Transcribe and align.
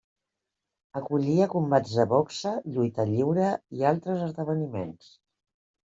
Acollia 1.01 1.49
combats 1.51 1.93
de 1.99 2.07
boxa, 2.15 2.55
lluita 2.77 3.07
lliure 3.13 3.53
i 3.81 3.87
altres 3.93 4.25
esdeveniments. 4.31 5.17